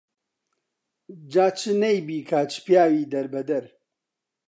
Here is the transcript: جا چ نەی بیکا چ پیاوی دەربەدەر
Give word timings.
جا 1.31 1.45
چ 1.57 1.61
نەی 1.81 1.97
بیکا 2.07 2.41
چ 2.51 2.53
پیاوی 2.65 3.09
دەربەدەر 3.13 3.65